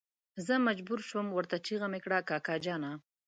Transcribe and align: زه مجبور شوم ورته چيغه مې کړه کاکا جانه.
زه 0.45 0.53
مجبور 0.67 0.99
شوم 1.09 1.27
ورته 1.33 1.55
چيغه 1.65 1.87
مې 1.91 1.99
کړه 2.05 2.17
کاکا 2.29 2.55
جانه. 2.65 2.91